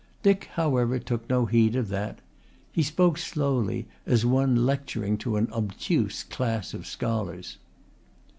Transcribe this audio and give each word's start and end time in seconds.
Dick, 0.23 0.45
however, 0.53 0.97
took 0.97 1.29
no 1.29 1.45
heed 1.45 1.75
of 1.75 1.89
that. 1.89 2.21
He 2.71 2.81
spoke 2.81 3.19
slowly 3.19 3.85
as 4.07 4.25
one 4.25 4.65
lecturing 4.65 5.15
to 5.19 5.37
an 5.37 5.47
obtuse 5.53 6.23
class 6.23 6.73
of 6.73 6.87
scholars. 6.87 7.57